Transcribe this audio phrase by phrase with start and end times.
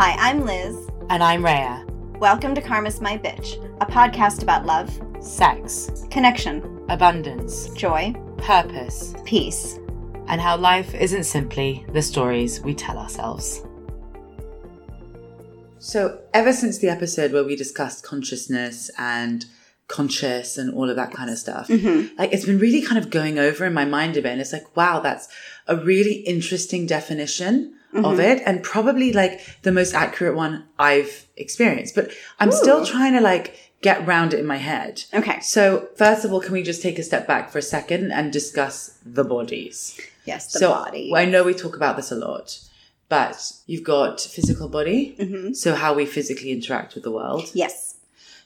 [0.00, 0.88] Hi, I'm Liz.
[1.10, 1.84] And I'm Rhea.
[2.20, 9.80] Welcome to Karma's My Bitch, a podcast about love, Sex, connection, abundance, joy, purpose, peace.
[10.28, 13.64] and how life isn't simply the stories we tell ourselves.
[15.80, 19.46] So, ever since the episode where we discussed consciousness and
[19.88, 22.16] conscious and all of that kind of stuff, mm-hmm.
[22.16, 24.30] like it's been really kind of going over in my mind a bit.
[24.30, 25.26] And it's like, wow, that's
[25.66, 31.94] a really interesting definition of it and probably like the most accurate one I've experienced.
[31.94, 35.02] But I'm still trying to like get round it in my head.
[35.14, 35.40] Okay.
[35.40, 38.32] So, first of all, can we just take a step back for a second and
[38.32, 40.00] discuss the bodies?
[40.24, 41.12] Yes, the so, body.
[41.14, 42.58] I know we talk about this a lot,
[43.08, 45.52] but you've got physical body, Mm-hmm.
[45.54, 47.50] so how we physically interact with the world.
[47.54, 47.96] yes.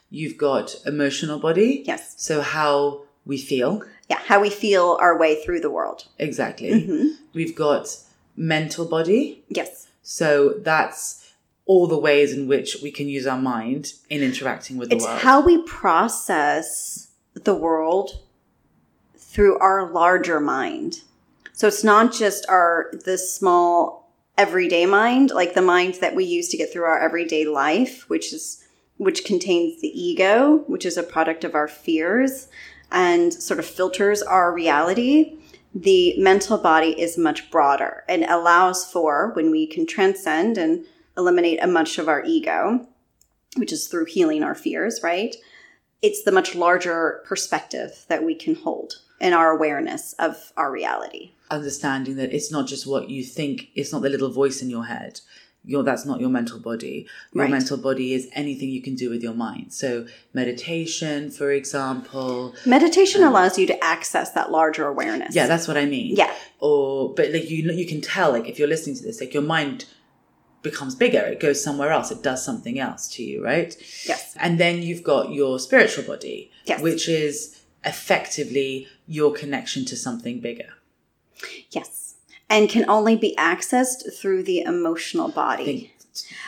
[0.09, 2.13] You've got emotional body, Yes.
[2.17, 3.81] so how we feel.
[4.11, 6.05] Yeah, how we feel our way through the world.
[6.19, 6.69] Exactly.
[6.69, 7.07] Mm-hmm.
[7.33, 7.87] We've got
[8.35, 9.87] mental body, Yes.
[10.01, 11.31] so that's
[11.65, 15.05] all the ways in which we can use our mind in interacting with the It's
[15.05, 15.15] world.
[15.17, 18.19] It's how we process the world
[19.17, 21.01] through our larger mind.
[21.53, 26.49] So it's not just our this small everyday mind, like the mind that we use
[26.49, 28.59] to get through our everyday life, which is
[28.97, 32.47] which contains the ego, which is a product of our fears
[32.91, 35.37] and sort of filters our reality.
[35.75, 40.85] The mental body is much broader and allows for when we can transcend and
[41.17, 42.87] eliminate a much of our ego,
[43.57, 45.35] which is through healing our fears, right?
[46.01, 51.31] It's the much larger perspective that we can hold in our awareness of our reality.
[51.49, 54.85] understanding that it's not just what you think, it's not the little voice in your
[54.85, 55.21] head.
[55.65, 57.07] Your, that's not your mental body.
[57.31, 57.51] Your Right.
[57.51, 59.71] mental body is anything you can do with your mind.
[59.73, 62.53] So meditation, for example.
[62.65, 65.33] Meditation um, allows you to access that larger awareness.
[65.33, 66.15] Yeah, that's what I mean.
[66.17, 66.33] Yeah.
[66.59, 69.43] Or, but like you, you can tell, like if you're listening to this, like your
[69.43, 69.85] mind
[70.63, 71.19] becomes bigger.
[71.19, 72.11] It goes somewhere else.
[72.11, 73.75] It does something else to you, right?
[74.05, 74.35] Yes.
[74.39, 76.81] And then you've got your spiritual body, Yes.
[76.81, 80.69] which is effectively your connection to something bigger.
[81.71, 82.02] Yes.
[82.49, 85.93] And can only be accessed through the emotional body.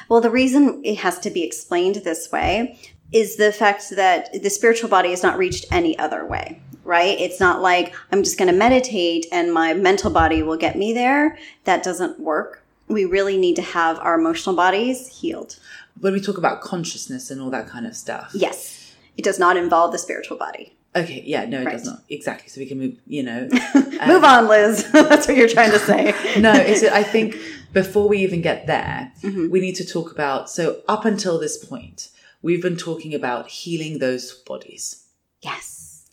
[0.07, 2.79] Well, the reason it has to be explained this way
[3.11, 7.19] is the fact that the spiritual body is not reached any other way, right?
[7.19, 10.93] It's not like I'm just going to meditate and my mental body will get me
[10.93, 11.39] there.
[11.63, 12.63] That doesn't work.
[12.87, 15.57] We really need to have our emotional bodies healed.
[15.99, 18.31] When we talk about consciousness and all that kind of stuff.
[18.35, 18.93] Yes.
[19.17, 20.74] It does not involve the spiritual body.
[20.95, 21.71] Okay, yeah, no, it Right.
[21.73, 22.03] does not.
[22.09, 22.47] Exactly.
[22.49, 23.49] So we can move, you know.
[24.07, 24.89] Move on, Liz.
[24.93, 26.13] That's what you're trying to say.
[26.39, 27.35] no, it's, I think
[27.73, 29.49] before we even get there, Mm-hmm.
[29.49, 30.49] we need to talk about.
[30.49, 32.09] So, up until this point,
[32.41, 35.05] we've been talking about healing those bodies.
[35.41, 36.07] Yes.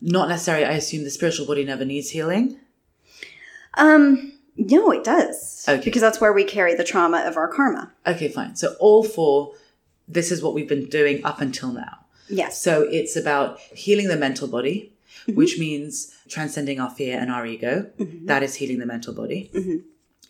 [0.00, 2.58] Not necessarily, I assume the spiritual body never needs healing.
[3.74, 5.64] Um, no, it does.
[5.68, 5.84] Okay.
[5.84, 7.92] Because that's where we carry the trauma of our karma.
[8.06, 8.56] Okay, fine.
[8.56, 9.54] So, all four,
[10.08, 11.98] this is what we've been doing up until now.
[12.28, 12.60] Yes.
[12.60, 15.34] So, it's about healing the mental body, mm-hmm.
[15.34, 17.90] which means transcending our fear and our ego.
[17.98, 18.26] Mm-hmm.
[18.26, 19.50] That is healing the mental body.
[19.54, 19.76] Mm-hmm.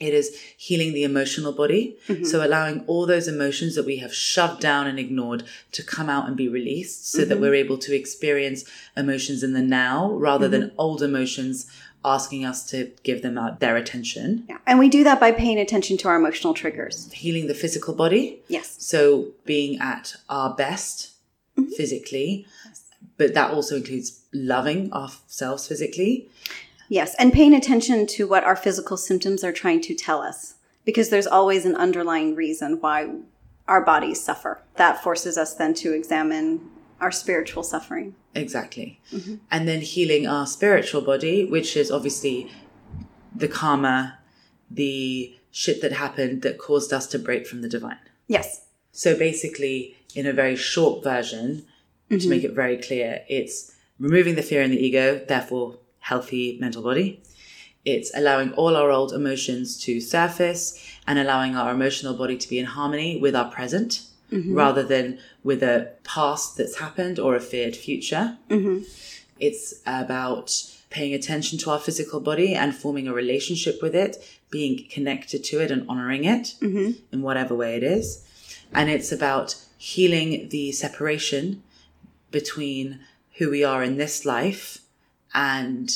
[0.01, 1.97] It is healing the emotional body.
[2.25, 6.27] So allowing all those emotions that we have shoved down and ignored to come out
[6.27, 8.65] and be released so that we're able to experience
[8.97, 11.71] emotions in the now rather than old emotions
[12.05, 14.45] asking us to give them out their attention.
[14.49, 14.59] Yeah.
[14.67, 17.09] And we do that by paying attention to our emotional triggers.
[17.13, 18.41] Healing the physical body.
[18.49, 18.75] Yes.
[18.81, 21.12] So being at our best
[21.59, 21.73] Mm-hmm.
[21.73, 22.47] physically,
[23.19, 26.31] but that also includes loving ourselves physically.
[26.89, 27.15] Yes.
[27.19, 30.55] And paying attention to what our physical symptoms are trying to tell us.
[30.87, 33.11] Because there's always an underlying reason why
[33.69, 34.63] our bodies suffer.
[34.77, 36.71] That forces us then to examine
[37.01, 38.15] our spiritual suffering.
[38.35, 39.01] Exactly.
[39.13, 39.35] Mm-hmm.
[39.51, 42.51] And then healing our spiritual body, which is obviously
[43.35, 44.19] the karma,
[44.71, 47.99] the shit that happened that caused us to break from the divine.
[48.27, 48.62] Yes.
[48.93, 51.65] So basically, in a very short version,
[52.11, 52.31] to mm-hmm.
[52.31, 57.23] make it very clear, it's removing the fear and the ego, therefore, healthy mental body.
[57.85, 62.59] It's allowing all our old emotions to surface and allowing our emotional body to be
[62.59, 64.55] in harmony with our present mm-hmm.
[64.55, 68.39] rather than with a past that's happened or a feared future.
[68.49, 68.85] Mm-hmm.
[69.41, 70.53] It's about
[70.91, 74.17] paying attention to our physical body and forming a relationship with it,
[74.51, 76.55] being connected to it and honoring it
[77.11, 78.25] in whatever way it is.
[78.75, 81.63] And it's about healing the separation
[82.31, 83.01] between
[83.39, 84.79] who we are in this life
[85.35, 85.91] and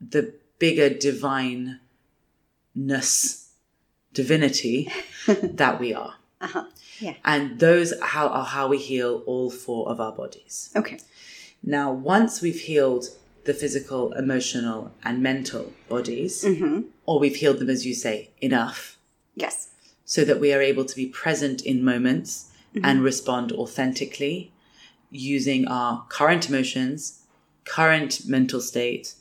[0.00, 1.78] the bigger divineness,
[4.12, 4.90] divinity
[5.26, 6.14] that we are.
[6.40, 6.64] Uh-huh.
[7.00, 7.14] Yeah.
[7.24, 10.70] And those how are how we heal all four of our bodies.
[10.76, 10.98] Okay.
[11.62, 13.06] Now, once we've healed
[13.44, 16.82] the physical, emotional, and mental bodies, Mm-hmm.
[17.06, 18.98] or we've healed them, as you say, enough,
[19.34, 19.68] Yes.
[20.04, 22.84] So that we are able to be present in moments mm-hmm.
[22.84, 24.52] and respond authentically
[25.10, 27.22] using our current emotions,
[27.64, 29.14] current mental state,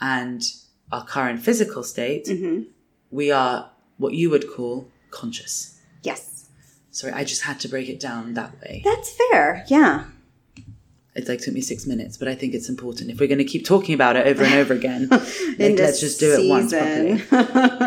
[0.00, 0.42] and
[0.90, 2.26] our current physical state.
[2.26, 2.62] Mm-hmm.
[3.10, 5.78] We are what you would call conscious.
[6.02, 6.48] Yes.
[6.90, 8.82] Sorry, I just had to break it down that way.
[8.84, 9.64] That's fair.
[9.68, 10.04] Yeah.
[11.14, 13.10] It like took me six minutes, but I think it's important.
[13.10, 16.18] If we're going to keep talking about it over and over again, like, let's just
[16.20, 17.16] do it once properly.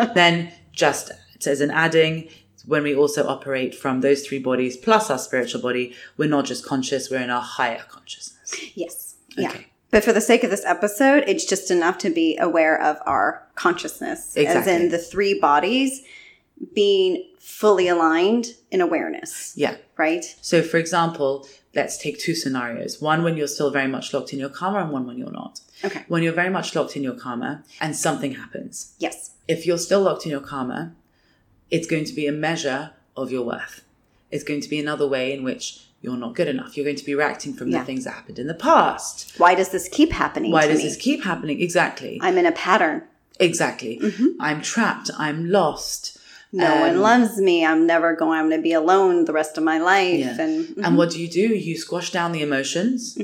[0.13, 1.11] then just
[1.47, 2.29] as an adding,
[2.65, 6.65] when we also operate from those three bodies plus our spiritual body, we're not just
[6.65, 8.55] conscious, we're in our higher consciousness.
[8.75, 9.15] Yes.
[9.37, 9.49] Yeah.
[9.49, 9.67] Okay.
[9.91, 13.47] But for the sake of this episode, it's just enough to be aware of our
[13.55, 16.01] consciousness, as in the three bodies
[16.73, 19.75] being fully aligned in awareness, Yeah.
[19.97, 20.25] right?
[20.41, 24.39] So, for example, let's take two scenarios one when you're still very much locked in
[24.39, 25.61] your karma, and one when you're not.
[25.83, 26.03] Okay.
[26.07, 29.31] When you're very much locked in your karma and something happens, Yes.
[29.47, 30.93] if you're still locked in your karma,
[31.71, 33.83] it's going to be a measure of your worth.
[34.31, 36.75] It's going to be another way in which you're not good enough.
[36.75, 37.79] You're going to be reacting from Yeah.
[37.79, 39.33] the things that happened in the past.
[39.37, 40.51] Why does this keep happening?
[40.51, 40.83] Why does me?
[40.83, 41.61] this keep happening?
[41.61, 42.19] Exactly.
[42.21, 43.03] I'm in a pattern.
[43.39, 43.99] Exactly.
[44.01, 44.27] Mm-hmm.
[44.39, 45.09] I'm trapped.
[45.17, 46.17] I'm lost.
[46.51, 47.65] No Um, one loves me.
[47.65, 48.39] I'm never going.
[48.39, 50.19] I'm going to be alone the rest of my life.
[50.19, 50.39] Yeah.
[50.39, 50.85] And mm-hmm.
[50.85, 51.41] And what do you do?
[51.55, 53.17] You squash down the emotions.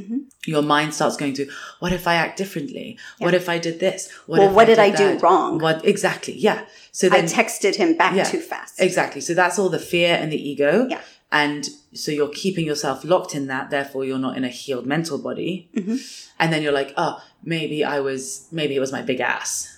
[0.46, 2.98] Your mind starts going to, what if I act differently?
[3.20, 4.12] What if I did this?
[4.26, 5.22] What Well, what did I do that?
[5.22, 5.60] wrong?
[5.60, 6.34] What exactly?
[6.38, 6.66] Yeah.
[6.92, 8.24] So I texted him back Yeah.
[8.24, 8.82] too fast.
[8.82, 9.22] Exactly.
[9.22, 10.88] So that's all the fear and the ego.
[10.90, 11.02] Yeah.
[11.32, 13.70] And so you're keeping yourself locked in that.
[13.70, 15.70] Therefore, you're not in a healed mental body.
[15.76, 15.96] Mm-hmm.
[16.40, 19.78] And then you're like, oh, maybe I was, maybe it was my big ass.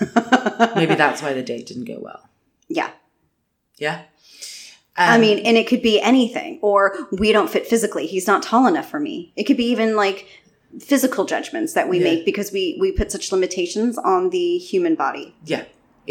[0.76, 2.28] maybe that's why the date didn't go well.
[2.72, 2.90] Yeah.
[3.78, 4.02] Yeah.
[4.96, 8.06] I Um, mean, and it could be anything, or we don't fit physically.
[8.06, 9.32] He's not tall enough for me.
[9.36, 10.26] It could be even like
[10.80, 12.04] physical judgments that we Yeah.
[12.04, 15.64] make because we we put such limitations on the human body, yeah.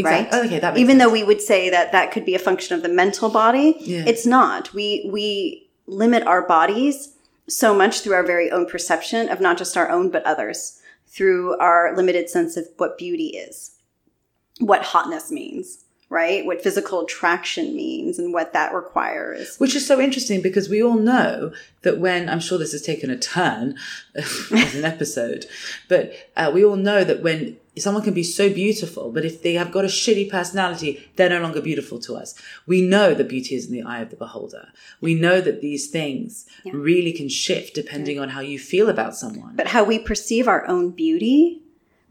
[0.04, 0.28] right?
[0.34, 0.60] Okay.
[0.60, 1.04] That even sense.
[1.04, 4.04] though we would say that that could be a function of the mental body, Yeah.
[4.08, 4.74] it's not.
[4.74, 7.10] We we limit our bodies
[7.48, 11.56] so much through our very own perception of not just our own but others through
[11.58, 13.72] our limited sense of what beauty is,
[14.60, 16.46] what hotness means, right?
[16.46, 19.56] What physical attraction means and what that requires.
[19.60, 21.54] Which is so interesting because we all know
[21.84, 23.78] that when I'm sure this has taken a turn
[24.16, 25.46] as an episode,
[25.88, 29.54] but uh, we all know that when someone can be so beautiful, but if they
[29.54, 32.36] have got a shitty personality, they're no longer beautiful to us.
[32.68, 34.68] We know that beauty is in the eye of the beholder.
[35.00, 39.56] We know that these things really can shift depending on how you feel about someone.
[39.56, 41.62] But how we perceive our own beauty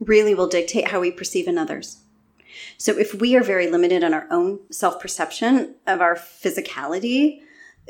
[0.01, 1.99] really will dictate how we perceive another's.
[2.79, 7.41] So if we are very limited in our own self perception of our physicality,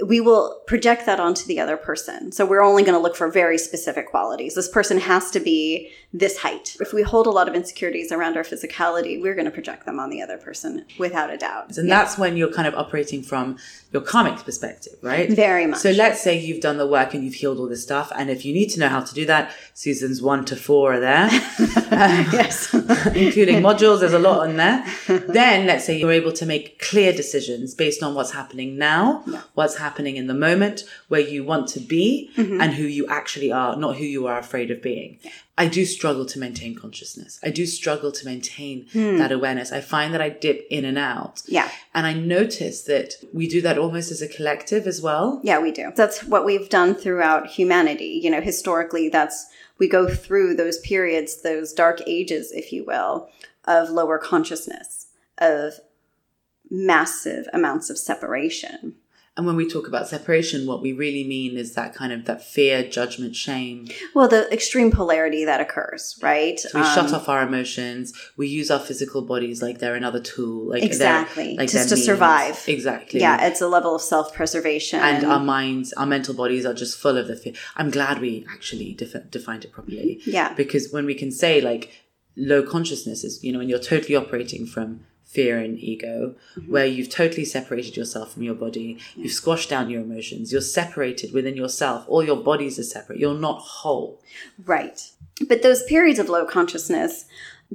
[0.06, 2.32] we will project that onto the other person.
[2.32, 4.54] So we're only going to look for very specific qualities.
[4.54, 6.76] This person has to be this height.
[6.80, 9.98] If we hold a lot of insecurities around our physicality, we're going to project them
[9.98, 11.76] on the other person without a doubt.
[11.76, 13.58] and that's when you're kind of operating from
[13.92, 15.30] your karmic perspective, right?
[15.30, 15.80] Very much.
[15.80, 18.12] So let's say you've done the work and you've healed all this stuff.
[18.14, 21.00] And if you need to know how to do that, seasons one to four are
[21.00, 21.28] there,
[22.32, 22.72] yes.
[22.72, 24.00] including modules.
[24.00, 24.84] There's a lot on there.
[25.08, 29.76] Then let's say you're able to make clear decisions based on what's happening now, what's
[29.76, 32.60] happening in the moment, where you want to be mm-hmm.
[32.60, 35.18] and who you actually are, not who you are afraid of being.
[35.60, 37.38] I do struggle to maintain consciousness.
[37.44, 39.18] I do struggle to maintain hmm.
[39.18, 39.72] that awareness.
[39.72, 41.42] I find that I dip in and out.
[41.46, 41.70] Yeah.
[41.94, 45.38] And I notice that we do that almost as a collective as well.
[45.44, 45.92] Yeah, we do.
[45.94, 48.18] That's what we've done throughout humanity.
[48.22, 53.28] You know, historically, that's we go through those periods, those dark ages, if you will,
[53.66, 55.74] of lower consciousness, of
[56.70, 58.94] massive amounts of separation.
[59.40, 62.44] And when we talk about separation, what we really mean is that kind of that
[62.44, 63.88] fear, judgment, shame.
[64.14, 66.60] Well, the extreme polarity that occurs, right?
[66.74, 68.12] We Um, shut off our emotions.
[68.36, 70.68] We use our physical bodies like they're another tool.
[70.68, 71.56] Like Exactly.
[71.56, 72.62] like Just to survive.
[72.66, 73.20] Exactly.
[73.20, 75.00] Yeah, it's a level of self preservation.
[75.00, 77.54] And our minds, our mental bodies are just full of the fear.
[77.76, 80.20] I'm glad we actually def- defined it properly.
[80.26, 80.52] Yeah.
[80.52, 81.90] Because when we can say like
[82.36, 86.72] low consciousness is, you know, when you're totally operating from fear and ego, Mm-hmm.
[86.72, 91.32] where you've totally separated yourself from your body, you've squashed down your emotions, you're separated
[91.32, 94.20] within yourself, all your bodies are separate, you're not whole.
[94.64, 95.10] Right.
[95.48, 97.26] But those periods of low consciousness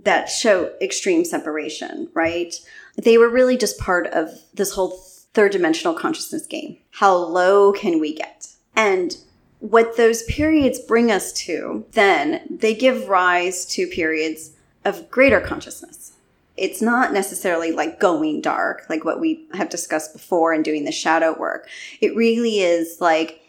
[0.04, 2.54] that show extreme separation, right?
[3.02, 4.92] They were really just part of this whole
[5.34, 6.78] third dimensional consciousness game.
[6.92, 8.48] How low can we get?
[8.76, 9.16] And
[9.60, 14.52] what those periods bring us to, then they give rise to periods
[14.84, 16.12] of greater consciousness.
[16.58, 20.92] It's not necessarily like going dark, like what we have discussed before and doing the
[20.92, 21.68] shadow work.
[22.02, 23.42] It really is like,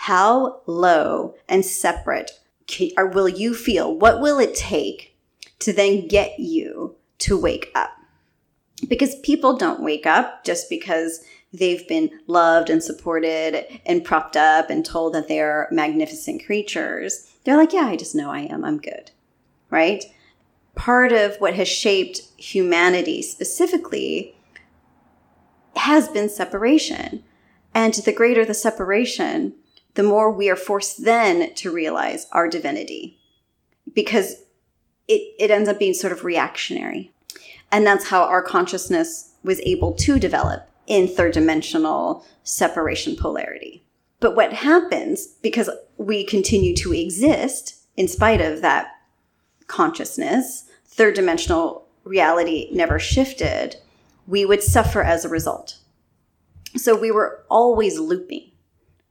[0.00, 3.94] how low and separate can, or will you feel?
[3.94, 5.16] What will it take
[5.60, 7.90] to then get you to wake up?
[8.86, 14.70] Because people don't wake up just because they've been loved and supported and propped up
[14.70, 17.32] and told that they're magnificent creatures.
[17.44, 18.64] They're like, yeah, I just know I am.
[18.64, 19.10] I'm good.
[19.70, 20.04] Right?
[20.78, 24.36] Part of what has shaped humanity specifically
[25.74, 27.24] has been separation.
[27.74, 29.54] And the greater the separation,
[29.94, 33.18] the more we are forced then to realize our divinity
[33.92, 34.44] because
[35.08, 37.12] it, it ends up being sort of reactionary.
[37.72, 43.84] And that's how our consciousness was able to develop in third dimensional separation polarity.
[44.20, 48.92] But what happens because we continue to exist in spite of that
[49.66, 53.76] consciousness, third dimensional reality never shifted,
[54.26, 55.78] we would suffer as a result.
[56.76, 58.50] So we were always looping,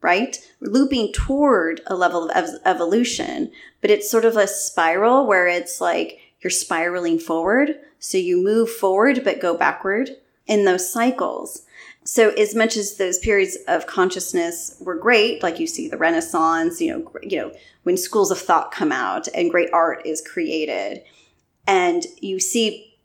[0.02, 0.38] right?
[0.60, 5.82] Looping toward a level of ev- evolution, but it's sort of a spiral where it's
[5.82, 7.76] like you're spiraling forward.
[8.00, 10.12] So you move forward, but go backward
[10.46, 11.64] in those cycles.
[12.04, 16.80] So as much as those periods of consciousness were great, like you see the Renaissance,
[16.80, 17.52] you know, you know,
[17.84, 21.04] when schools of thought come out and great art is created,
[21.68, 22.98] and you see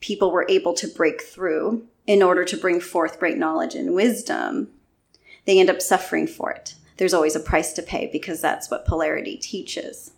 [0.00, 4.68] people were able to break through in order to bring forth great knowledge and wisdom,
[5.46, 6.74] they end up suffering for it.
[6.98, 10.12] There's always a price to pay because that's what polarity teaches.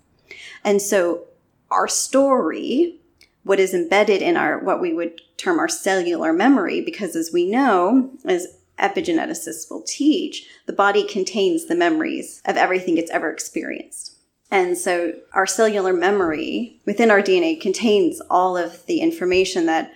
[0.65, 1.25] And so
[1.71, 2.99] our story
[3.45, 7.49] what is embedded in our what we would term our cellular memory because as we
[7.49, 14.13] know as epigeneticists will teach the body contains the memories of everything it's ever experienced
[14.51, 19.93] and so our cellular memory within our dna contains all of the information that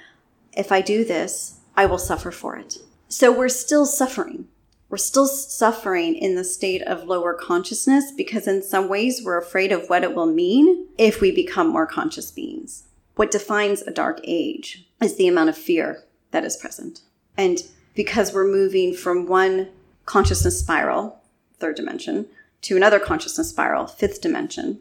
[0.53, 2.79] if i do this i will suffer for it.
[3.09, 4.49] So we're still suffering.
[4.91, 9.73] We're still suffering in the state of lower consciousness because in some ways we're afraid
[9.73, 12.85] of what it will mean if we become more conscious beings.
[13.17, 17.01] What defines a dark age is the amount of fear that is present.
[17.37, 17.63] And
[17.95, 19.69] because we're moving from one
[20.05, 21.21] consciousness spiral,
[21.59, 22.27] third dimension,
[22.63, 24.81] to another consciousness spiral, fifth dimension,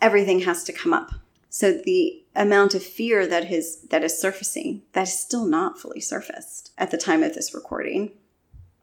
[0.00, 1.12] everything has to come up.
[1.48, 6.00] So the amount of fear that is that is surfacing, that is still not fully
[6.00, 8.10] surfaced at the time of this recording.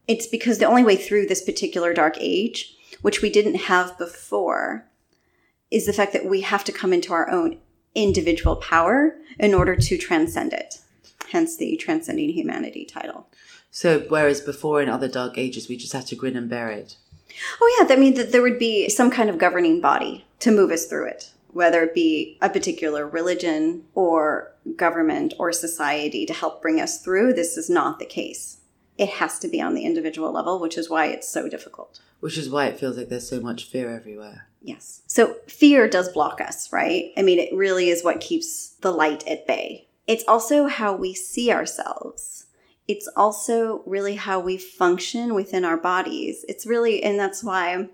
[0.08, 4.88] It's because the only way through this particular dark age, which we didn't have before,
[5.70, 7.60] is the fact that we have to come into our own
[7.94, 10.80] individual power in order to transcend it.
[11.32, 13.28] Hence the Transcending Humanity title.
[13.70, 16.98] So, whereas before in other dark ages, we just had to grin and bear it.
[17.62, 17.86] Oh, yeah.
[17.88, 21.08] That means that there would be some kind of governing body to move us through
[21.08, 27.02] it, whether it be a particular religion or government or society to help bring us
[27.02, 27.34] through.
[27.34, 28.58] This is not the case.
[28.98, 32.00] It has to be on the individual level, which is why it's so difficult.
[32.20, 34.48] Which is why it feels like there's so much fear everywhere.
[34.62, 35.02] Yes.
[35.08, 37.12] So fear does block us, right?
[37.18, 39.88] I mean, it really is what keeps the light at bay.
[40.06, 42.41] It's also how we see ourselves.
[42.88, 46.44] It's also really how we function within our bodies.
[46.50, 47.88] It's really, and that's why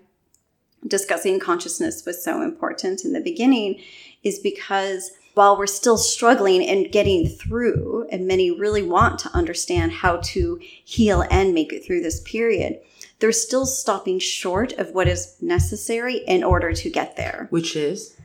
[0.86, 3.80] discussing consciousness was so important in the beginning,
[4.22, 9.92] is because while we're still struggling and getting through, and many really want to understand
[9.92, 12.80] how to heal and make it through this period,
[13.20, 17.46] they're still stopping short of what is necessary in order to get there.
[17.50, 18.16] Which is?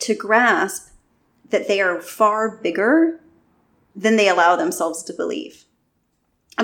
[0.00, 0.90] To grasp
[1.50, 3.20] that they are far bigger
[3.96, 5.64] than they allow themselves to believe.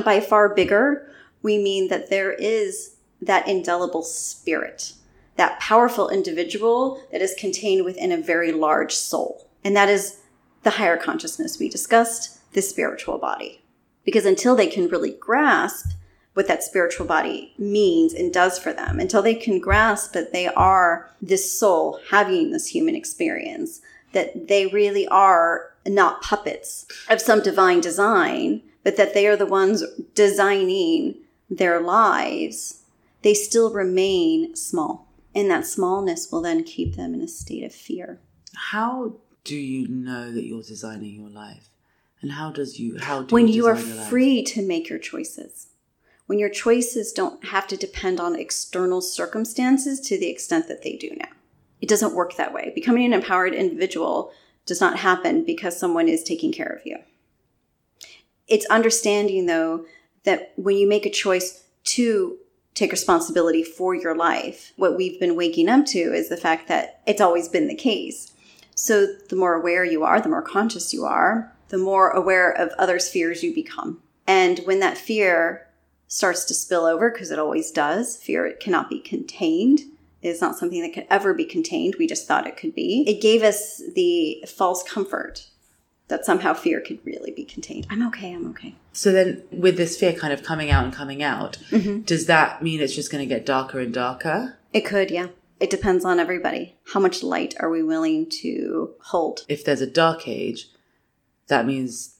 [0.03, 1.11] By far bigger,
[1.43, 4.95] we mean that there is that indelible spirit,
[5.37, 9.49] that powerful individual that is contained within a very large soul.
[9.63, 10.21] And that is
[10.63, 13.63] the higher consciousness we discussed, the spiritual body.
[14.05, 15.91] Because until they can really grasp
[16.35, 20.49] what that spiritual body means and does for them until they can grasp that they
[20.49, 23.81] are this soul having this human experience,
[24.13, 29.47] that they really are not puppets of some divine design, but that they are the
[29.47, 29.83] ones
[30.15, 31.17] designing
[31.51, 32.83] their lives,
[33.23, 35.09] they still remain small.
[35.35, 38.21] And that smallness will then keep them in a state of fear.
[38.55, 41.71] How do you know that you're designing your life?
[42.21, 45.67] And how does you how do when you, you are free to make your choices
[46.27, 50.97] when your choices don't have to depend on external circumstances to the extent that they
[50.97, 51.29] do now.
[51.81, 52.73] It doesn't work that way.
[52.75, 54.33] Becoming an empowered individual
[54.65, 56.99] does not happen because someone is taking care of you.
[58.47, 59.87] It's understanding, though,
[60.25, 62.39] that when you make a choice to
[62.75, 67.01] take responsibility for your life, what we've been waking up to is the fact that
[67.07, 68.33] it's always been the case.
[68.75, 72.73] So the more aware you are, the more conscious you are, the more aware of
[72.79, 74.01] others' fears you become.
[74.27, 75.69] And when that fear
[76.09, 79.81] starts to spill over, because it always does, fear it cannot be contained.
[80.23, 81.97] Is not something that could ever be contained.
[81.99, 83.05] We just thought it could be.
[83.07, 85.49] It gave us the false comfort
[86.09, 87.87] that somehow fear could really be contained.
[87.91, 88.75] I'm okay, I'm okay.
[88.93, 92.01] So then, with this fear kind of coming out and coming out, Mm-hmm.
[92.03, 94.59] does that mean it's just going to get darker and darker?
[94.73, 95.29] It could, yeah.
[95.61, 96.77] It depends on everybody.
[96.93, 99.47] How much light are we willing to hold?
[99.49, 100.69] If there's a dark age,
[101.47, 102.17] that means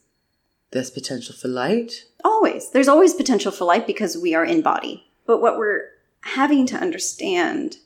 [0.71, 2.05] there's potential for light.
[2.23, 2.71] Always.
[2.71, 5.11] There's always potential for light because we are in body.
[5.27, 5.89] But what we're
[6.21, 7.77] having to understand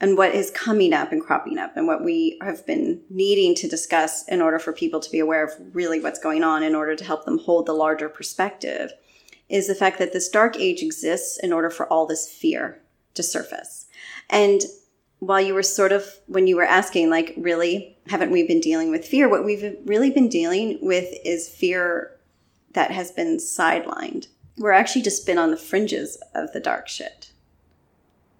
[0.00, 3.68] and what is coming up and cropping up and what we have been needing to
[3.68, 6.96] discuss in order for people to be aware of really what's going on in order
[6.96, 8.92] to help them hold the larger perspective
[9.50, 12.80] is the fact that this dark age exists in order for all this fear
[13.14, 13.86] to surface.
[14.30, 14.62] And
[15.18, 18.90] while you were sort of, when you were asking, like, really, haven't we been dealing
[18.90, 19.28] with fear?
[19.28, 22.16] What we've really been dealing with is fear
[22.72, 24.28] that has been sidelined.
[24.56, 27.29] We're actually just been on the fringes of the dark shit.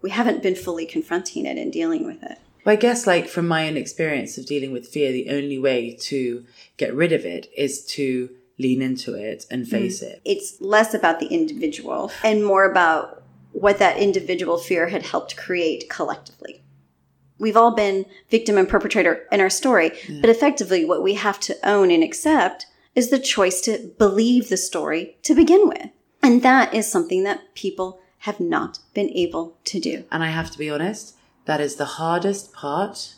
[0.02, 2.38] We haven't been fully confronting it and dealing with it.
[2.64, 5.96] Well, I guess, like from my own experience of dealing with fear, the only way
[6.02, 6.44] to
[6.76, 9.70] get rid of it is to lean into it and mm-hmm.
[9.70, 10.20] face it.
[10.24, 15.88] It's less about the individual and more about what that individual fear had helped create
[15.88, 16.62] collectively.
[17.38, 21.56] We've all been victim and perpetrator in our story, but effectively, what we have to
[21.66, 25.88] own and accept is the choice to believe the story to begin with.
[26.22, 30.04] And that is something that people have not been able to do.
[30.10, 33.14] And I have to be honest, that is the hardest part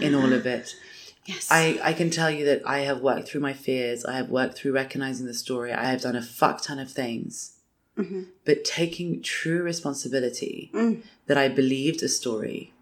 [0.00, 0.74] in all of it.
[1.28, 1.48] Yes.
[1.50, 4.04] I, I can tell you that I have worked through my fears.
[4.04, 5.72] I have worked through recognizing the story.
[5.72, 7.56] I have done a fuck ton of things.
[7.98, 8.22] Mm-hmm.
[8.44, 11.02] But taking true responsibility mm.
[11.26, 12.74] that I believed a story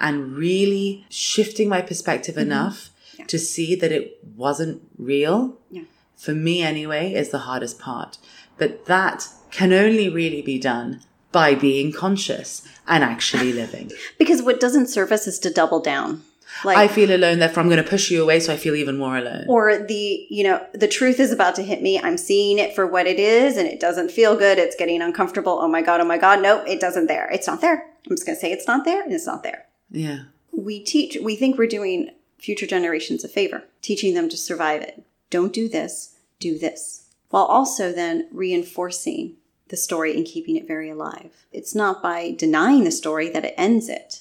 [0.00, 2.50] and really shifting my perspective mm-hmm.
[2.50, 2.88] enough
[3.26, 5.82] to see that it wasn't real, Yeah.
[6.16, 8.16] for me anyway, is the hardest part.
[8.56, 11.02] But that can only really be done
[11.32, 13.90] by being conscious and actually living.
[14.18, 16.22] because what doesn't serve us is to double down.
[16.64, 18.98] Like I feel alone, therefore I'm going to push you away so I feel even
[18.98, 19.46] more alone.
[19.48, 21.98] or the you know the truth is about to hit me.
[21.98, 24.58] I'm seeing it for what it is and it doesn't feel good.
[24.58, 25.58] It's getting uncomfortable.
[25.62, 26.42] Oh my god oh my god.
[26.42, 27.30] No it doesn't there.
[27.30, 27.86] It's not there.
[28.06, 29.66] I'm just going to say it's not there and it's not there.
[29.90, 30.24] Yeah.
[30.52, 35.02] we teach we think we're doing future generations a favor teaching them to survive it.
[35.30, 37.06] Don't do this do this.
[37.30, 39.36] While also then reinforcing
[39.72, 43.54] the story and keeping it very alive it's not by denying the story that it
[43.56, 44.20] ends it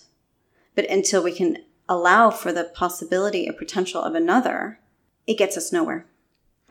[0.73, 4.79] but until we can allow for the possibility or potential of another
[5.27, 6.07] it gets us nowhere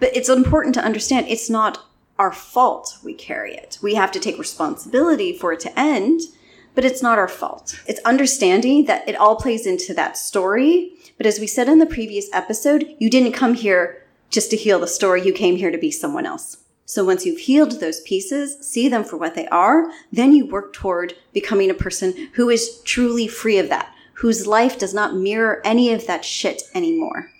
[0.01, 1.87] but it's important to understand it's not
[2.21, 3.79] our fault we carry it.
[3.81, 6.21] We have to take responsibility for it to end,
[6.75, 7.81] but it's not our fault.
[7.87, 10.93] It's understanding that it all plays into that story.
[11.17, 14.79] But as we said in the previous episode, you didn't come here just to heal
[14.79, 16.59] the story, you came here to be someone else.
[16.91, 20.73] So once you've healed those pieces, see them for what they are, then you work
[20.73, 25.63] toward becoming a person who is truly free of that, whose life does not mirror
[25.65, 27.31] any of that shit anymore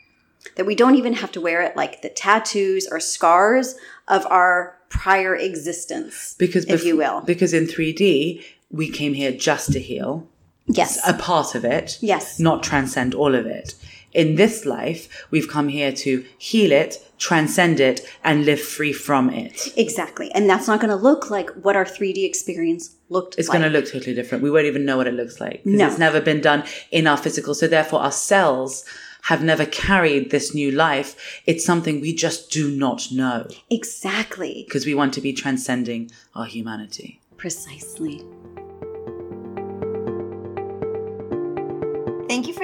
[0.55, 3.75] that we don't even have to wear it like the tattoos or scars
[4.07, 7.21] of our prior existence, Because if bef- you will.
[7.23, 10.29] Because in 3D, we came here just to heal
[10.67, 11.01] Yes.
[11.09, 12.39] a part of it, Yes.
[12.39, 13.75] not transcend all of it.
[14.13, 19.31] In this life, we've come here to heal it, transcend it, and live free from
[19.31, 19.69] it.
[19.77, 20.33] exactly.
[20.33, 23.61] And that's not going to look like what our 3D experience looked It's like.
[23.61, 24.43] going to look totally different.
[24.43, 25.87] We won't even know what it looks like because No.
[25.89, 27.55] it's never been done in our physical.
[27.55, 28.85] So therefore, our cells
[29.25, 31.43] have never carried this new life.
[31.47, 34.65] It's something we just do not know exactly.
[34.67, 37.21] because we want to be transcending our humanity.
[37.37, 38.23] Precisely.